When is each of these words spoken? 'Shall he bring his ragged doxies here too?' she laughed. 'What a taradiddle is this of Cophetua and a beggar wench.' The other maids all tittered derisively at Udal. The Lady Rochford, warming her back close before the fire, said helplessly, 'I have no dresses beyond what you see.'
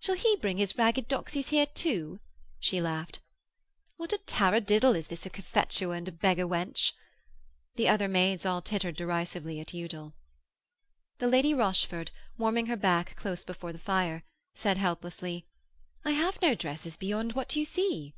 'Shall 0.00 0.16
he 0.16 0.34
bring 0.34 0.58
his 0.58 0.76
ragged 0.76 1.06
doxies 1.06 1.50
here 1.50 1.64
too?' 1.66 2.18
she 2.58 2.80
laughed. 2.80 3.20
'What 3.98 4.12
a 4.12 4.18
taradiddle 4.18 4.96
is 4.96 5.06
this 5.06 5.26
of 5.26 5.32
Cophetua 5.32 5.96
and 5.96 6.08
a 6.08 6.10
beggar 6.10 6.44
wench.' 6.48 6.90
The 7.76 7.86
other 7.88 8.08
maids 8.08 8.44
all 8.44 8.62
tittered 8.62 8.96
derisively 8.96 9.60
at 9.60 9.72
Udal. 9.72 10.14
The 11.18 11.28
Lady 11.28 11.54
Rochford, 11.54 12.10
warming 12.36 12.66
her 12.66 12.76
back 12.76 13.14
close 13.14 13.44
before 13.44 13.72
the 13.72 13.78
fire, 13.78 14.24
said 14.56 14.76
helplessly, 14.76 15.46
'I 16.04 16.10
have 16.14 16.42
no 16.42 16.56
dresses 16.56 16.96
beyond 16.96 17.34
what 17.34 17.54
you 17.54 17.64
see.' 17.64 18.16